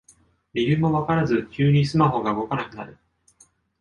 [0.55, 2.97] 理由もわからず急にスマホが動かなくなる